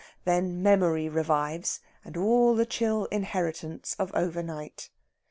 [0.25, 4.89] Then memory revives, and all the chill inheritance of overnight.